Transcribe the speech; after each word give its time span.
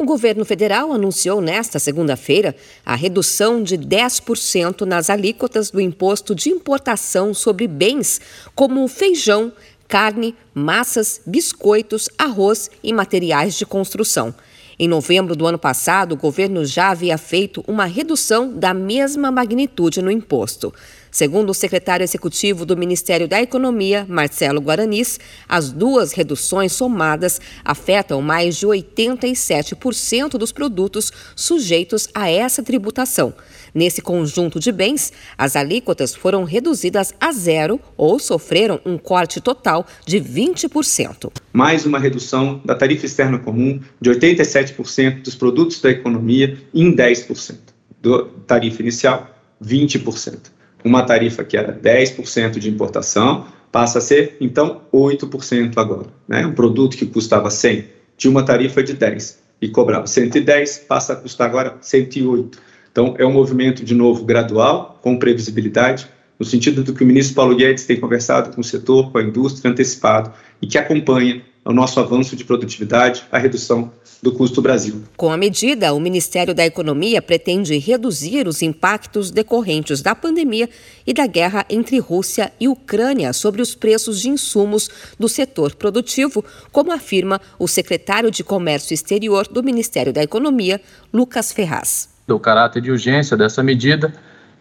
O 0.00 0.04
governo 0.04 0.44
federal 0.44 0.92
anunciou 0.92 1.40
nesta 1.40 1.80
segunda-feira 1.80 2.54
a 2.86 2.94
redução 2.94 3.60
de 3.60 3.76
10% 3.76 4.82
nas 4.82 5.10
alíquotas 5.10 5.72
do 5.72 5.80
imposto 5.80 6.36
de 6.36 6.50
importação 6.50 7.34
sobre 7.34 7.66
bens 7.66 8.20
como 8.54 8.86
feijão, 8.86 9.52
carne, 9.88 10.36
massas, 10.54 11.20
biscoitos, 11.26 12.08
arroz 12.16 12.70
e 12.80 12.92
materiais 12.92 13.58
de 13.58 13.66
construção. 13.66 14.32
Em 14.78 14.86
novembro 14.86 15.34
do 15.34 15.44
ano 15.44 15.58
passado, 15.58 16.12
o 16.12 16.16
governo 16.16 16.64
já 16.64 16.90
havia 16.90 17.18
feito 17.18 17.64
uma 17.66 17.84
redução 17.84 18.52
da 18.52 18.72
mesma 18.72 19.32
magnitude 19.32 20.00
no 20.00 20.12
imposto. 20.12 20.72
Segundo 21.10 21.50
o 21.50 21.54
secretário 21.54 22.04
executivo 22.04 22.66
do 22.66 22.76
Ministério 22.76 23.26
da 23.26 23.40
Economia, 23.40 24.04
Marcelo 24.08 24.60
Guaranis, 24.60 25.18
as 25.48 25.72
duas 25.72 26.12
reduções 26.12 26.72
somadas 26.72 27.40
afetam 27.64 28.20
mais 28.20 28.56
de 28.56 28.66
87% 28.66 30.32
dos 30.32 30.52
produtos 30.52 31.10
sujeitos 31.34 32.08
a 32.14 32.30
essa 32.30 32.62
tributação. 32.62 33.32
Nesse 33.74 34.02
conjunto 34.02 34.60
de 34.60 34.70
bens, 34.70 35.12
as 35.36 35.56
alíquotas 35.56 36.14
foram 36.14 36.44
reduzidas 36.44 37.14
a 37.20 37.32
zero 37.32 37.80
ou 37.96 38.18
sofreram 38.18 38.80
um 38.84 38.98
corte 38.98 39.40
total 39.40 39.86
de 40.04 40.20
20%. 40.20 41.30
Mais 41.52 41.86
uma 41.86 41.98
redução 41.98 42.60
da 42.64 42.74
tarifa 42.74 43.06
externa 43.06 43.38
comum 43.38 43.80
de 44.00 44.10
87% 44.10 45.22
dos 45.22 45.34
produtos 45.34 45.80
da 45.80 45.90
economia 45.90 46.58
em 46.74 46.94
10%. 46.94 47.56
Do 48.00 48.26
tarifa 48.46 48.82
inicial, 48.82 49.34
20% 49.62 50.57
uma 50.84 51.02
tarifa 51.02 51.44
que 51.44 51.56
era 51.56 51.72
10% 51.72 52.58
de 52.58 52.68
importação 52.68 53.46
passa 53.70 53.98
a 53.98 54.00
ser, 54.00 54.36
então, 54.40 54.82
8% 54.92 55.76
agora. 55.76 56.06
Né? 56.26 56.46
Um 56.46 56.52
produto 56.52 56.96
que 56.96 57.06
custava 57.06 57.50
100 57.50 57.84
tinha 58.16 58.30
uma 58.30 58.42
tarifa 58.42 58.82
de 58.82 58.94
10 58.94 59.38
e 59.60 59.68
cobrava 59.68 60.06
110, 60.06 60.78
passa 60.88 61.12
a 61.12 61.16
custar 61.16 61.48
agora 61.48 61.76
108. 61.80 62.58
Então, 62.90 63.14
é 63.18 63.26
um 63.26 63.32
movimento, 63.32 63.84
de 63.84 63.94
novo, 63.94 64.24
gradual, 64.24 64.98
com 65.02 65.18
previsibilidade, 65.18 66.08
no 66.38 66.46
sentido 66.46 66.82
do 66.82 66.94
que 66.94 67.02
o 67.02 67.06
ministro 67.06 67.34
Paulo 67.34 67.54
Guedes 67.54 67.84
tem 67.84 67.98
conversado 67.98 68.54
com 68.54 68.60
o 68.60 68.64
setor, 68.64 69.10
com 69.10 69.18
a 69.18 69.22
indústria 69.22 69.70
antecipado 69.70 70.32
e 70.62 70.66
que 70.66 70.78
acompanha 70.78 71.42
o 71.68 71.72
nosso 71.72 72.00
avanço 72.00 72.34
de 72.34 72.46
produtividade, 72.46 73.24
a 73.30 73.36
redução 73.36 73.92
do 74.22 74.32
custo 74.32 74.62
Brasil. 74.62 75.04
Com 75.18 75.30
a 75.30 75.36
medida, 75.36 75.92
o 75.92 76.00
Ministério 76.00 76.54
da 76.54 76.64
Economia 76.64 77.20
pretende 77.20 77.76
reduzir 77.76 78.48
os 78.48 78.62
impactos 78.62 79.30
decorrentes 79.30 80.00
da 80.00 80.14
pandemia 80.14 80.66
e 81.06 81.12
da 81.12 81.26
guerra 81.26 81.66
entre 81.68 81.98
Rússia 81.98 82.50
e 82.58 82.68
Ucrânia 82.68 83.34
sobre 83.34 83.60
os 83.60 83.74
preços 83.74 84.18
de 84.22 84.30
insumos 84.30 84.88
do 85.20 85.28
setor 85.28 85.74
produtivo, 85.74 86.42
como 86.72 86.90
afirma 86.90 87.38
o 87.58 87.68
secretário 87.68 88.30
de 88.30 88.42
Comércio 88.42 88.94
Exterior 88.94 89.46
do 89.46 89.62
Ministério 89.62 90.10
da 90.10 90.22
Economia, 90.22 90.80
Lucas 91.12 91.52
Ferraz. 91.52 92.08
O 92.26 92.40
caráter 92.40 92.80
de 92.80 92.90
urgência 92.90 93.36
dessa 93.36 93.62
medida 93.62 94.10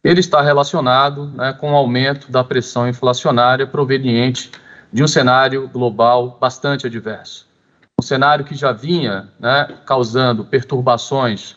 ele 0.04 0.20
está 0.20 0.42
relacionado 0.42 1.28
né, 1.28 1.54
com 1.54 1.72
o 1.72 1.76
aumento 1.76 2.30
da 2.30 2.44
pressão 2.44 2.88
inflacionária 2.88 3.66
proveniente 3.66 4.52
de 4.98 5.04
um 5.04 5.08
cenário 5.08 5.68
global 5.68 6.40
bastante 6.42 6.88
adverso. 6.88 7.46
Um 8.02 8.04
cenário 8.04 8.44
que 8.44 8.56
já 8.56 8.72
vinha 8.72 9.30
né, 9.40 9.78
causando 9.86 10.44
perturbações 10.44 11.56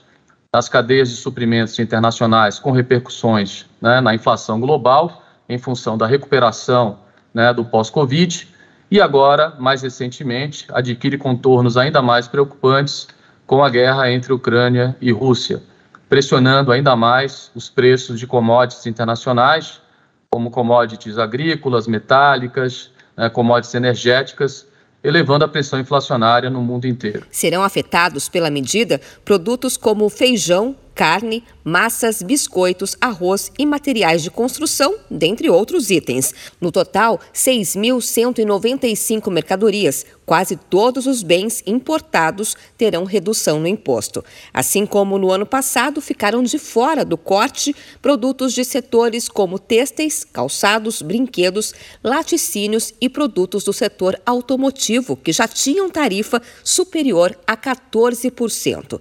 nas 0.53 0.69
cadeias 0.69 1.09
de 1.09 1.17
suprimentos 1.17 1.79
internacionais, 1.79 2.59
com 2.59 2.71
repercussões 2.71 3.65
né, 3.81 3.99
na 3.99 4.15
inflação 4.15 4.61
global, 4.61 5.23
em 5.49 5.57
função 5.57 5.97
da 5.97 6.07
recuperação 6.07 6.99
né, 7.33 7.51
do 7.51 7.65
pós-Covid, 7.65 8.47
e 8.91 9.01
agora, 9.01 9.55
mais 9.59 9.81
recentemente, 9.81 10.67
adquire 10.71 11.17
contornos 11.17 11.79
ainda 11.79 12.03
mais 12.03 12.29
preocupantes 12.29 13.09
com 13.47 13.65
a 13.65 13.71
guerra 13.71 14.13
entre 14.13 14.35
Ucrânia 14.35 14.95
e 15.01 15.11
Rússia, 15.13 15.63
pressionando 16.11 16.71
ainda 16.71 16.95
mais 16.95 17.51
os 17.55 17.71
preços 17.71 18.21
de 18.21 18.27
commodities 18.27 18.85
internacionais, 18.85 19.81
como 20.29 20.51
commodities 20.51 21.17
agrícolas, 21.17 21.87
metálicas, 21.87 22.91
né, 23.21 23.29
commodities 23.29 23.75
energéticas, 23.75 24.67
elevando 25.05 25.45
a 25.45 25.49
pressão 25.49 25.79
inflacionária 25.79 26.49
no 26.49 26.63
mundo 26.63 26.87
inteiro. 26.87 27.27
Serão 27.31 27.63
afetados 27.63 28.29
pela 28.29 28.51
medida 28.51 28.99
produtos 29.25 29.77
como 29.77 30.09
feijão, 30.09 30.75
carne, 30.95 31.43
massas, 31.65 32.23
biscoitos, 32.23 32.97
arroz 33.01 33.51
e 33.59 33.65
materiais 33.65 34.23
de 34.23 34.31
construção, 34.31 34.95
dentre 35.11 35.49
outros 35.49 35.91
itens. 35.91 36.35
No 36.61 36.71
total, 36.71 37.19
6.195 37.35 39.31
mercadorias, 39.31 40.05
quase 40.27 40.57
todos 40.57 41.07
os 41.07 41.23
bens 41.23 41.63
importados 41.67 42.57
terão 42.79 43.05
redução 43.05 43.59
no 43.61 43.67
imposto. 43.67 44.25
Assim 44.55 44.87
como 44.87 45.19
no 45.19 45.31
ano 45.31 45.47
passado, 45.47 46.01
ficaram 46.01 46.43
de 46.43 46.59
fora 46.59 47.05
do 47.05 47.17
corte 47.17 47.75
produtos 48.01 48.53
de 48.53 48.65
setores 48.65 49.29
como 49.29 49.59
têxteis, 49.59 50.25
calçados, 50.25 51.03
brinquedos, 51.03 51.75
laticínios 52.03 52.95
e 53.01 53.09
produtos 53.09 53.65
do 53.65 53.73
setor 53.73 54.21
automotivo, 54.25 55.17
que 55.17 55.33
já 55.33 55.49
tinham 55.49 55.91
tarifa 55.91 56.41
superior 56.63 57.37
a 57.47 57.57
14%. 57.57 59.01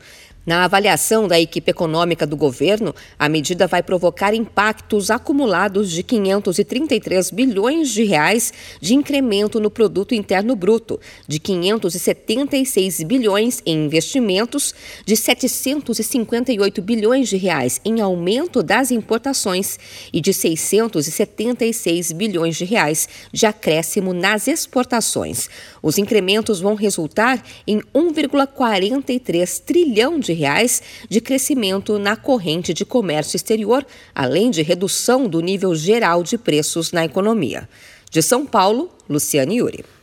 Na 0.50 0.64
avaliação 0.64 1.28
da 1.28 1.40
equipe 1.40 1.70
econômica 1.70 2.26
do 2.26 2.36
governo, 2.36 2.96
a 3.20 3.30
medida 3.30 3.68
vai 3.68 3.84
provocar 3.84 4.34
impactos 4.34 5.12
acumulados 5.12 5.92
de 5.92 6.02
533 6.02 7.30
bilhões 7.30 7.92
de 7.92 8.04
reais 8.04 8.52
de 8.82 8.96
incremento 8.96 9.60
no 9.60 9.70
produto 9.70 10.16
interno 10.16 10.56
bruto, 10.56 11.00
de 11.28 11.38
576 11.38 13.04
bilhões 13.04 13.62
em 13.64 13.86
investimentos, 13.86 14.74
de 15.06 15.16
758 15.16 16.82
bilhões 16.82 17.30
de 17.30 17.38
reais 17.38 17.80
em 17.86 18.02
aumento 18.02 18.64
das 18.64 18.90
importações 18.90 19.78
e 20.12 20.20
de 20.20 20.34
676 20.34 22.12
bilhões 22.12 22.56
de 22.56 22.66
reais 22.66 23.08
de 23.32 23.46
acréscimo 23.46 24.16
nas 24.16 24.48
exportações. 24.48 25.48
Os 25.80 26.00
incrementos 26.00 26.60
vão 26.60 26.74
resultar 26.74 27.40
em 27.68 27.82
1,43 27.94 29.62
trilhão 29.64 30.20
de 30.20 30.39
reais 30.40 30.82
de 31.10 31.20
crescimento 31.22 32.00
na 32.00 32.16
corrente 32.16 32.74
de 32.74 32.86
comércio 32.86 33.36
exterior, 33.36 33.86
além 34.16 34.50
de 34.50 34.62
redução 34.62 35.28
do 35.28 35.42
nível 35.42 35.76
geral 35.76 36.24
de 36.24 36.38
preços 36.38 36.92
na 36.92 37.06
economia. 37.06 37.68
De 38.10 38.22
São 38.22 38.46
Paulo, 38.46 38.90
Luciane 39.08 39.58
Yuri. 39.58 39.99